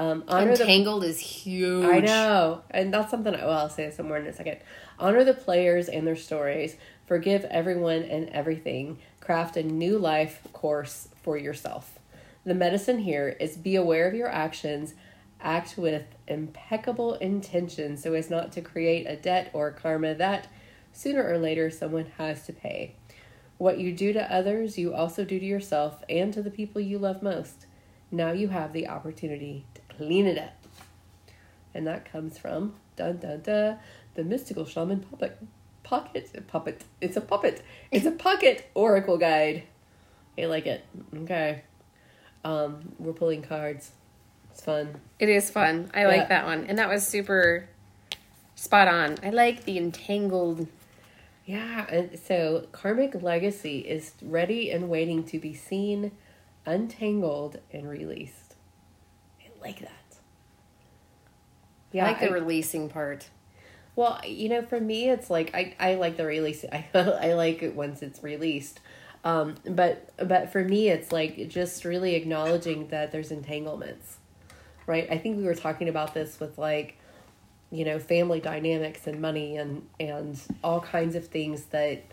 [0.00, 1.84] Um, honor the Untangled is huge.
[1.84, 2.62] I know.
[2.70, 4.56] And that's something, well, I'll say some more in a second.
[4.98, 6.76] Honor the players and their stories.
[7.04, 8.98] Forgive everyone and everything.
[9.20, 11.98] Craft a new life course for yourself.
[12.44, 14.94] The medicine here is be aware of your actions.
[15.38, 20.48] Act with impeccable intention so as not to create a debt or karma that
[20.94, 22.94] sooner or later someone has to pay.
[23.58, 26.98] What you do to others, you also do to yourself and to the people you
[26.98, 27.66] love most.
[28.10, 30.56] Now you have the opportunity to clean it up.
[31.74, 33.78] And that comes from dun dun dun
[34.14, 35.38] the mystical shaman puppet
[35.82, 36.82] pocket puppet.
[37.02, 37.62] It's a puppet.
[37.90, 39.64] It's a pocket oracle guide.
[40.38, 40.84] I like it.
[41.14, 41.62] Okay.
[42.44, 43.90] Um, we're pulling cards.
[44.50, 44.96] It's fun.
[45.18, 45.90] It is fun.
[45.92, 46.08] I Yeah.
[46.08, 46.64] like that one.
[46.66, 47.68] And that was super
[48.54, 49.16] spot on.
[49.22, 50.66] I like the entangled.
[51.44, 56.12] Yeah, and so karmic legacy is ready and waiting to be seen,
[56.64, 58.39] untangled and released.
[59.60, 59.90] I like that.
[61.92, 63.28] Yeah, I like the releasing part.
[63.96, 66.64] Well, you know, for me, it's like I, I like the release.
[66.72, 68.80] I I like it once it's released.
[69.24, 74.18] Um, but but for me, it's like just really acknowledging that there's entanglements,
[74.86, 75.06] right?
[75.10, 76.96] I think we were talking about this with like,
[77.70, 82.04] you know, family dynamics and money and and all kinds of things that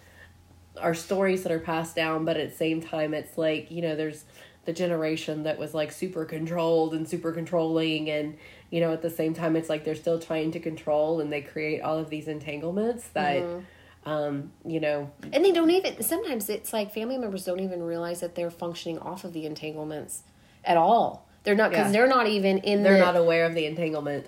[0.81, 2.25] are stories that are passed down.
[2.25, 4.25] But at the same time, it's like you know, there's
[4.67, 8.37] the generation that was like super controlled and super controlling and
[8.69, 11.41] you know at the same time it's like they're still trying to control and they
[11.41, 14.09] create all of these entanglements that mm-hmm.
[14.09, 18.19] um you know and they don't even sometimes it's like family members don't even realize
[18.19, 20.23] that they're functioning off of the entanglements
[20.65, 21.91] at all they're not because yeah.
[21.93, 24.27] they're not even in they're the, not aware of the entanglement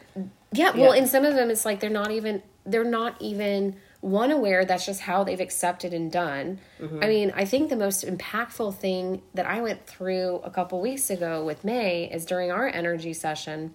[0.53, 1.01] yeah well yeah.
[1.01, 4.85] in some of them it's like they're not even they're not even one aware that's
[4.85, 6.59] just how they've accepted and done.
[6.79, 7.03] Mm-hmm.
[7.03, 11.09] I mean, I think the most impactful thing that I went through a couple weeks
[11.09, 13.73] ago with May is during our energy session,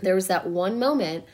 [0.00, 1.24] there was that one moment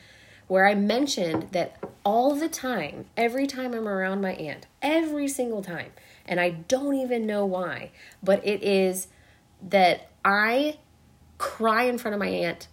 [0.47, 5.63] where I mentioned that all the time, every time I'm around my aunt, every single
[5.63, 5.91] time,
[6.25, 9.07] and I don't even know why, but it is
[9.61, 10.77] that I
[11.37, 12.67] cry in front of my aunt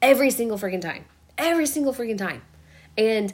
[0.00, 1.06] every single freaking time.
[1.38, 2.42] Every single freaking time.
[2.96, 3.32] And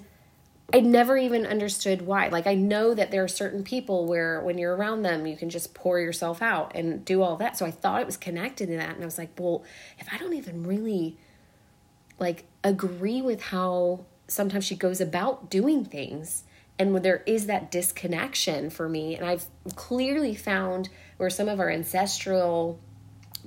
[0.72, 2.28] I never even understood why.
[2.28, 5.48] Like I know that there are certain people where when you're around them, you can
[5.48, 7.56] just pour yourself out and do all that.
[7.56, 9.64] So I thought it was connected to that, and I was like, well,
[9.98, 11.16] if I don't even really
[12.18, 16.44] like agree with how sometimes she goes about doing things,
[16.78, 21.60] and when there is that disconnection for me, and I've clearly found where some of
[21.60, 22.78] our ancestral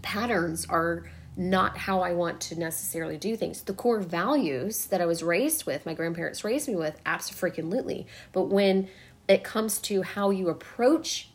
[0.02, 1.04] patterns are
[1.38, 3.62] not how I want to necessarily do things.
[3.62, 8.08] The core values that I was raised with, my grandparents raised me with, absolutely.
[8.34, 8.90] But when
[9.28, 11.30] it comes to how you approach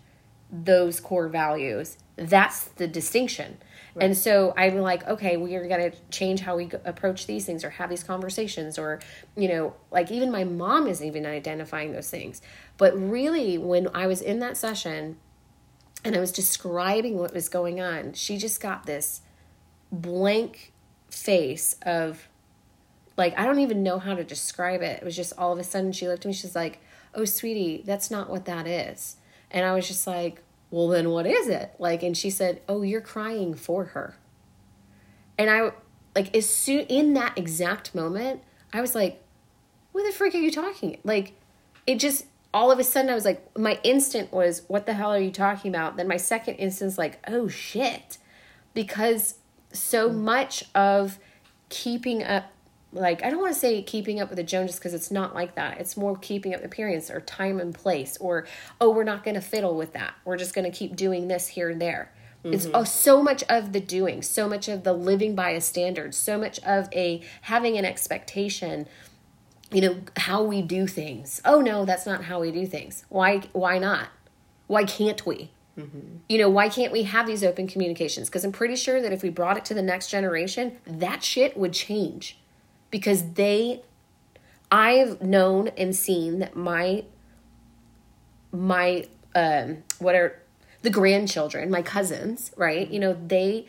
[0.50, 3.58] those core values, that's the distinction.
[3.94, 4.04] Right.
[4.04, 7.64] And so I'm like, okay, we are going to change how we approach these things
[7.64, 9.00] or have these conversations, or,
[9.34, 12.42] you know, like even my mom isn't even identifying those things.
[12.76, 15.16] But really, when I was in that session
[16.04, 19.22] and I was describing what was going on, she just got this
[20.00, 20.72] blank
[21.10, 22.28] face of
[23.16, 25.00] like I don't even know how to describe it.
[25.00, 26.80] It was just all of a sudden she looked at me, she's like,
[27.14, 29.16] Oh sweetie, that's not what that is.
[29.50, 31.74] And I was just like, Well then what is it?
[31.78, 34.16] Like and she said, Oh, you're crying for her.
[35.38, 35.72] And I
[36.14, 39.22] like as soon in that exact moment, I was like,
[39.92, 40.98] What the freak are you talking?
[41.04, 41.32] Like
[41.86, 45.12] it just all of a sudden I was like my instant was, What the hell
[45.12, 45.96] are you talking about?
[45.96, 48.18] Then my second instance like, oh shit.
[48.74, 49.36] Because
[49.72, 51.18] so much of
[51.68, 52.52] keeping up
[52.92, 55.54] like I don't want to say keeping up with the Joneses because it's not like
[55.54, 55.78] that.
[55.78, 58.46] It's more keeping up appearance or time and place or
[58.80, 60.14] oh we're not going to fiddle with that.
[60.24, 62.12] We're just going to keep doing this here and there.
[62.38, 62.54] Mm-hmm.
[62.54, 66.14] It's oh, so much of the doing, so much of the living by a standard,
[66.14, 68.86] so much of a having an expectation.
[69.72, 71.40] You know how we do things.
[71.44, 73.04] Oh no, that's not how we do things.
[73.08, 73.42] Why?
[73.52, 74.08] Why not?
[74.68, 75.50] Why can't we?
[75.78, 76.16] Mm-hmm.
[76.28, 78.28] You know, why can't we have these open communications?
[78.28, 81.56] Because I'm pretty sure that if we brought it to the next generation, that shit
[81.56, 82.38] would change.
[82.90, 83.82] Because they,
[84.70, 87.04] I've known and seen that my,
[88.52, 90.40] my, um, what are
[90.82, 92.88] the grandchildren, my cousins, right?
[92.88, 93.66] You know, they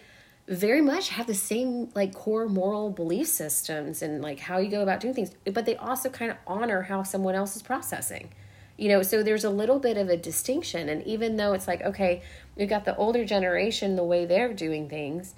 [0.48, 4.82] very much have the same like core moral belief systems and like how you go
[4.82, 8.30] about doing things, but they also kind of honor how someone else is processing
[8.78, 10.90] you know so there's a little bit of a distinction.
[10.90, 12.22] And even though it's like okay
[12.56, 15.34] we've got the older generation the way they're doing things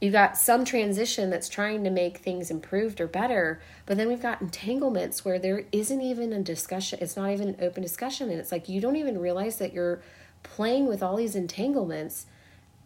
[0.00, 4.20] you've got some transition that's trying to make things improved or better but then we've
[4.20, 8.30] got entanglements where there isn't even a discussion it's not even an open discussion.
[8.30, 10.02] And it's like you don't even realize that you're
[10.42, 12.26] playing with all these entanglements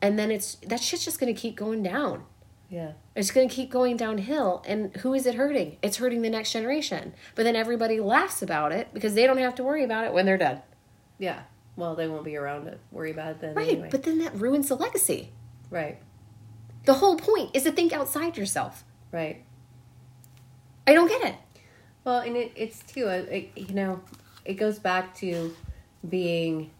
[0.02, 2.24] and then it's that shit's just going to keep going down
[2.70, 2.92] yeah.
[3.16, 4.62] It's going to keep going downhill.
[4.66, 5.76] And who is it hurting?
[5.82, 7.12] It's hurting the next generation.
[7.34, 10.24] But then everybody laughs about it because they don't have to worry about it when
[10.24, 10.62] they're dead.
[11.18, 11.42] Yeah.
[11.76, 13.54] Well, they won't be around to worry about it then.
[13.54, 13.68] Right.
[13.68, 13.88] Anyway.
[13.90, 15.32] But then that ruins the legacy.
[15.68, 15.98] Right.
[16.84, 18.84] The whole point is to think outside yourself.
[19.10, 19.42] Right.
[20.86, 21.34] I don't get it.
[22.04, 24.00] Well, and it, it's too, uh, it, you know,
[24.44, 25.54] it goes back to
[26.08, 26.70] being,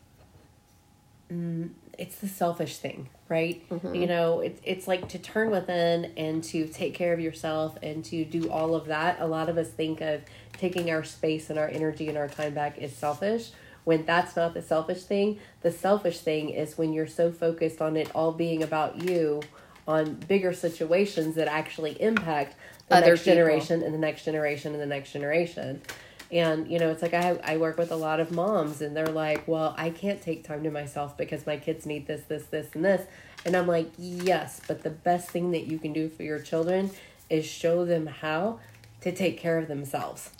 [1.30, 3.66] mm, it's the selfish thing, right?
[3.70, 3.94] Mm-hmm.
[3.94, 8.04] You know, it's it's like to turn within and to take care of yourself and
[8.06, 9.18] to do all of that.
[9.20, 10.20] A lot of us think of
[10.58, 13.52] taking our space and our energy and our time back is selfish
[13.84, 15.38] when that's not the selfish thing.
[15.62, 19.40] The selfish thing is when you're so focused on it all being about you
[19.88, 22.56] on bigger situations that actually impact
[22.88, 23.34] the Other next people.
[23.34, 25.80] generation and the next generation and the next generation.
[26.32, 29.06] And, you know, it's like I, I work with a lot of moms and they're
[29.06, 32.68] like, well, I can't take time to myself because my kids need this, this, this,
[32.74, 33.06] and this.
[33.44, 36.90] And I'm like, yes, but the best thing that you can do for your children
[37.28, 38.60] is show them how
[39.00, 40.30] to take care of themselves.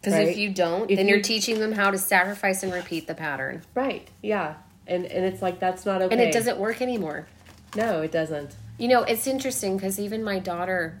[0.00, 0.28] Because Right.
[0.28, 3.14] if you don't, If then you- you're teaching them how to sacrifice and repeat the
[3.14, 3.62] pattern.
[3.74, 4.08] Right.
[4.22, 4.54] Yeah.
[4.88, 6.12] And and it's like that's not okay.
[6.12, 7.26] And it doesn't work anymore.
[7.74, 8.54] No, it doesn't.
[8.78, 11.00] You know, it's interesting because even my daughter,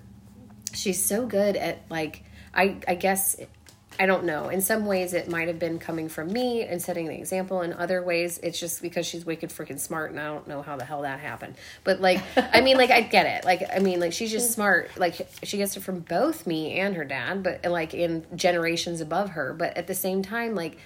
[0.74, 3.36] she's so good at like I I guess
[3.98, 4.48] I don't know.
[4.48, 7.62] In some ways, it might have been coming from me and setting the example.
[7.62, 10.76] In other ways, it's just because she's wicked freaking smart, and I don't know how
[10.76, 11.54] the hell that happened.
[11.82, 13.44] But like, I mean, like I get it.
[13.44, 14.90] Like, I mean, like she's just smart.
[14.98, 19.30] Like she gets it from both me and her dad, but like in generations above
[19.30, 19.54] her.
[19.54, 20.78] But at the same time, like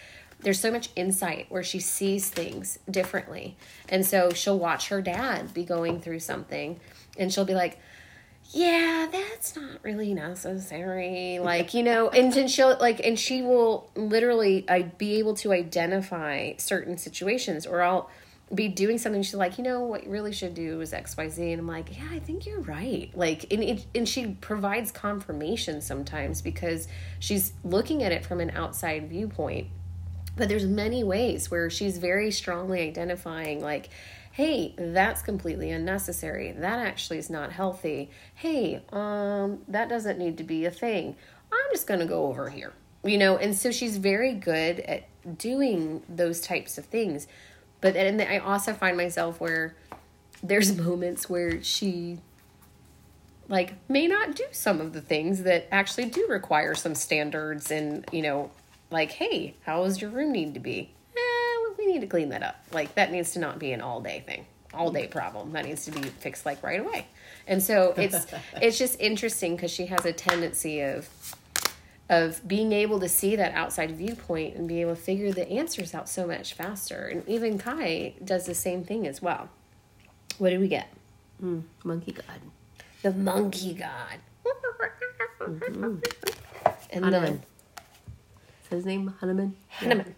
[0.43, 3.57] there's so much insight where she sees things differently.
[3.89, 6.81] And so she'll watch her dad be going through something
[7.19, 7.79] and she'll be like,
[8.53, 11.39] yeah, that's not really necessary.
[11.51, 15.53] Like, you know, and then she'll like, and she will literally I be able to
[15.53, 18.11] identify certain situations or I'll
[18.55, 19.23] be doing something.
[19.23, 21.53] She's like, you know, what you really should do is X, Y, Z.
[21.53, 23.11] And I'm like, yeah, I think you're right.
[23.15, 26.87] Like, and, it, and she provides confirmation sometimes because
[27.19, 29.69] she's looking at it from an outside viewpoint
[30.37, 33.91] but there's many ways where she's very strongly identifying like
[34.33, 36.53] hey that's completely unnecessary.
[36.53, 38.11] That actually is not healthy.
[38.35, 41.17] Hey um that doesn't need to be a thing.
[41.53, 42.73] I'm just going to go over here
[43.05, 43.37] you know?
[43.37, 47.27] And so she's very good at doing those types of things.
[47.81, 49.75] But and i also find myself where
[50.43, 52.19] there's moments where she
[53.49, 58.05] like may not do some of the things that actually do require some standards and
[58.13, 58.51] you know
[58.91, 60.93] like hey how does your room need to be
[61.93, 64.47] need to clean that up like that needs to not be an all day thing
[64.73, 67.07] all day problem that needs to be fixed like right away
[67.47, 68.27] and so it's
[68.63, 71.09] it's just interesting because she has a tendency of
[72.09, 75.95] of being able to see that outside viewpoint and be able to figure the answers
[75.95, 79.49] out so much faster and even kai does the same thing as well
[80.39, 80.89] what did we get
[81.41, 82.41] hmm, Monkey God.
[83.03, 84.19] the monkey god.
[85.41, 85.97] Mm-hmm.
[86.93, 87.33] And Hanuman.
[87.35, 87.43] then
[88.65, 89.57] Is his name Hanuman?
[89.69, 90.15] Hanuman.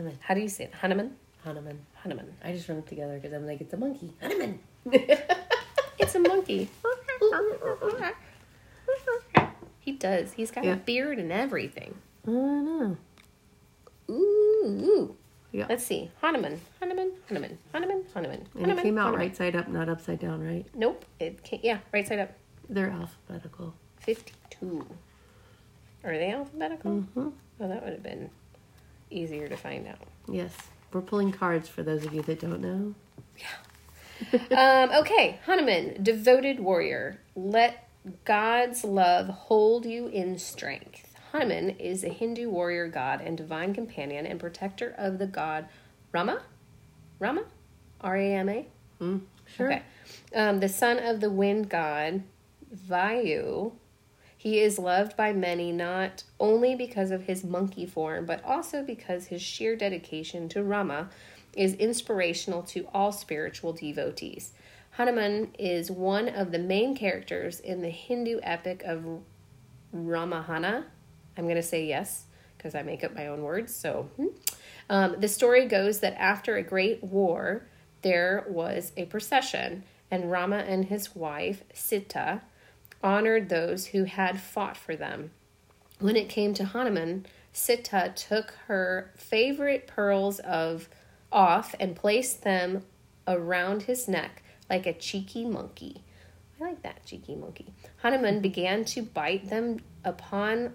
[0.00, 0.18] Hanuman.
[0.22, 0.72] How do you say it?
[0.80, 1.14] Hanuman?
[1.44, 1.78] Hanuman.
[2.02, 2.32] Hanuman.
[2.42, 4.12] I just run it together because I'm like, it's a monkey.
[4.20, 4.58] Hanuman.
[5.98, 6.70] It's a monkey.
[9.80, 10.32] he does.
[10.32, 10.72] He's got Yeah.
[10.72, 11.94] a beard and everything.
[12.26, 12.96] I know.
[14.08, 14.14] Ooh.
[14.66, 15.16] ooh.
[15.52, 15.66] Yeah.
[15.68, 16.10] Let's see.
[16.22, 16.58] Hanuman.
[16.80, 17.12] Hanuman.
[17.28, 17.58] Hanuman.
[17.74, 18.04] Hanuman.
[18.14, 18.46] Hanuman.
[18.54, 18.78] And Hanuman.
[18.78, 19.20] it came out Hanuman.
[19.20, 20.64] right side up, not upside down, right?
[20.74, 21.04] Nope.
[21.20, 21.62] It can't.
[21.62, 22.32] Yeah, right side up.
[22.70, 23.74] They're alphabetical.
[23.98, 24.86] 52.
[26.02, 26.90] Are they alphabetical?
[26.92, 27.28] Mm-hmm.
[27.60, 28.30] Oh, that would have been
[29.10, 29.98] easier to find out.
[30.28, 30.52] Yes.
[30.92, 32.94] We're pulling cards for those of you that don't know.
[34.56, 37.20] um, okay, Hanuman, devoted warrior.
[37.34, 37.88] Let
[38.24, 41.14] God's love hold you in strength.
[41.32, 45.68] Hanuman is a Hindu warrior god and divine companion and protector of the god
[46.12, 46.42] Rama.
[47.20, 47.44] Rama?
[48.00, 48.66] R A M A?
[49.00, 49.20] Mm,
[49.56, 49.72] sure.
[49.72, 49.82] Okay.
[50.34, 52.22] Um, the son of the wind god,
[52.74, 53.72] Vayu.
[54.40, 59.26] He is loved by many not only because of his monkey form, but also because
[59.26, 61.10] his sheer dedication to Rama
[61.54, 64.52] is inspirational to all spiritual devotees.
[64.92, 69.04] Hanuman is one of the main characters in the Hindu epic of
[69.94, 70.84] Ramahana.
[71.36, 72.24] I'm going to say yes
[72.56, 73.76] because I make up my own words.
[73.76, 74.28] So, hmm.
[74.88, 77.66] um, the story goes that after a great war,
[78.00, 82.40] there was a procession, and Rama and his wife, Sita,
[83.02, 85.30] honored those who had fought for them.
[85.98, 90.88] When it came to Hanuman, Sita took her favorite pearls of
[91.32, 92.84] off and placed them
[93.26, 96.02] around his neck like a cheeky monkey.
[96.60, 97.72] I like that cheeky monkey.
[97.98, 100.74] Hanuman began to bite them upon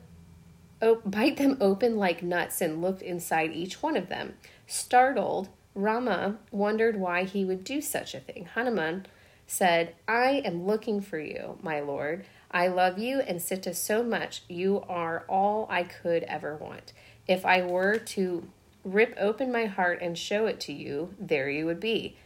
[0.81, 4.35] o- bite them open like nuts and looked inside each one of them.
[4.67, 8.47] Startled, Rama wondered why he would do such a thing.
[8.53, 9.05] Hanuman
[9.47, 12.25] said, I am looking for you, my lord.
[12.51, 14.43] I love you and Sita so much.
[14.47, 16.93] You are all I could ever want.
[17.27, 18.47] If I were to
[18.83, 22.17] rip open my heart and show it to you, there you would be.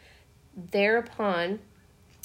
[0.55, 1.59] Thereupon,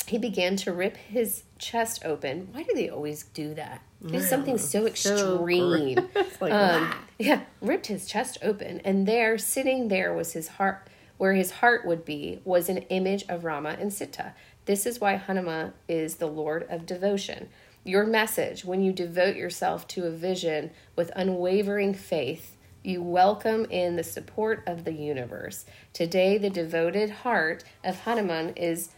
[0.07, 2.49] he began to rip his chest open.
[2.53, 3.81] Why do they always do that?
[4.07, 5.99] It's something so So extreme.
[6.15, 10.89] It's like, um, yeah, ripped his chest open, and there, sitting there, was his heart.
[11.17, 14.35] Where his heart would be was an image of Rama and Sita.
[14.67, 17.49] This is why Hanuman is the Lord of devotion.
[17.85, 23.97] Your message, when you devote yourself to a vision with unwavering faith, you welcome in
[23.97, 25.67] the support of the universe.
[25.93, 28.91] Today, the devoted heart of Hanuman is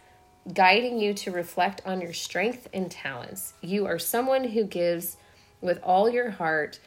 [0.53, 3.53] guiding you to reflect on your strength and talents.
[3.61, 5.17] You are someone who gives
[5.59, 6.79] with all your heart,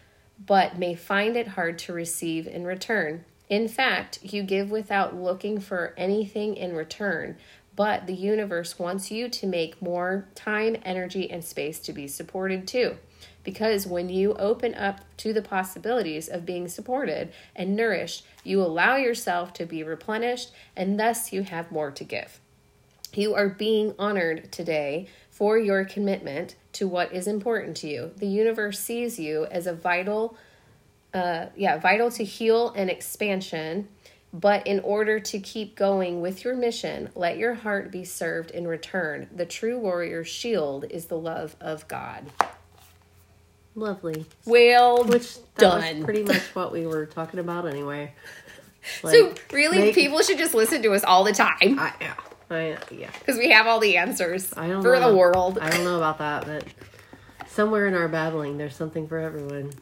[0.47, 3.26] but may find it hard to receive in return.
[3.51, 7.37] In fact, you give without looking for anything in return,
[7.81, 12.68] but the universe wants you to make more time, energy, and space to be supported
[12.68, 12.99] too.
[13.43, 18.97] Because when you open up to the possibilities of being supported and nourished, you allow
[18.97, 22.39] yourself to be replenished, and thus you have more to give.
[23.14, 28.11] You are being honored today for your commitment to what is important to you.
[28.14, 30.37] The universe sees you as a vital,
[31.14, 33.89] uh, yeah, vital to heal and expansion.
[34.33, 38.66] But in order to keep going with your mission, let your heart be served in
[38.68, 39.28] return.
[39.35, 42.26] The true warrior's shield is the love of God.
[43.74, 44.26] Lovely.
[44.45, 46.05] Well, Which done.
[46.05, 48.12] pretty much what we were talking about anyway.
[49.03, 52.14] so really, make- people should just listen to us all the time I, yeah,
[52.51, 53.11] I, yeah.
[53.18, 55.11] because we have all the answers I don't for know.
[55.11, 55.59] the world.
[55.61, 56.64] I don't know about that, but
[57.49, 59.72] somewhere in our babbling, there's something for everyone.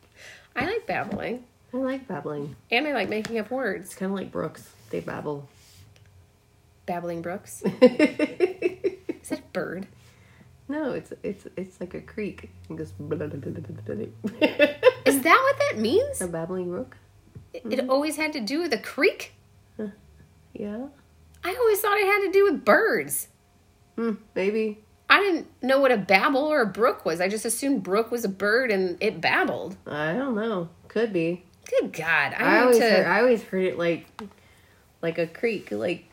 [0.56, 2.56] I like babbling, I like babbling.
[2.70, 3.86] and I like making up words.
[3.86, 4.70] It's kind of like Brooks.
[4.90, 5.48] They babble.
[6.86, 7.62] Babbling Brooks.
[7.82, 9.86] Is that a bird?
[10.68, 12.50] No, it's it's it's like a creek.
[12.68, 12.92] Goes.
[13.00, 13.02] Is
[15.22, 16.20] that what that means?
[16.20, 16.96] a babbling brook.
[17.52, 17.72] It, Mm-hmm.
[17.72, 19.32] it always had to do with a creek?
[20.54, 20.86] Yeah.
[21.44, 23.28] I always thought it had to do with birds.
[23.96, 24.78] Hmm, maybe.
[25.08, 27.20] I didn't know what a babble or a brook was.
[27.20, 29.76] I just assumed brook was a bird and it babbled.
[29.86, 30.68] I don't know.
[30.88, 31.44] Could be.
[31.68, 32.34] Good God.
[32.36, 32.90] I, I, always to.
[32.90, 34.06] heard, I always heard it like
[35.00, 36.04] like a creek, like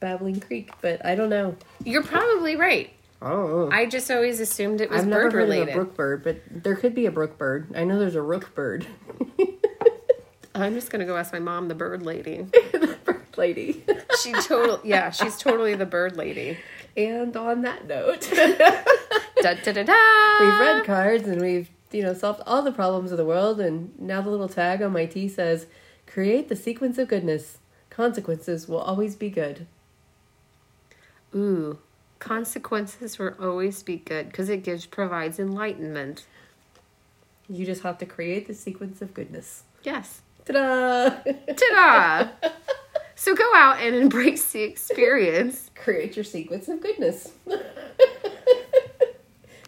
[0.00, 1.56] babbling creek, but I don't know.
[1.84, 2.90] You're probably right.
[3.22, 3.68] Oh.
[3.70, 5.68] I just always assumed it was I've never bird heard related.
[5.68, 7.68] of a brook bird, but there could be a brook bird.
[7.74, 8.86] I know there's a rook bird.
[10.54, 12.42] I'm just gonna go ask my mom, the bird lady.
[12.72, 13.84] the bird lady.
[14.22, 16.58] She total yeah, she's totally the bird lady.
[16.96, 20.40] and on that note, Da da da da.
[20.40, 23.98] we've read cards and we've you know solved all the problems of the world, and
[23.98, 25.66] now the little tag on my tee says,
[26.06, 27.58] "Create the sequence of goodness.
[27.90, 29.66] Consequences will always be good."
[31.34, 31.78] Ooh,
[32.18, 36.26] consequences will always be good because it gives provides enlightenment.
[37.48, 39.64] You just have to create the sequence of goodness.
[39.82, 40.22] Yes.
[40.44, 41.10] Ta-da!
[41.56, 42.28] Ta-da!
[43.14, 45.70] so go out and embrace the experience.
[45.74, 47.32] create your sequence of goodness.